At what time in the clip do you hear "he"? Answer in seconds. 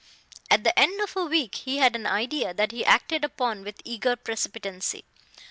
1.53-1.77, 2.71-2.83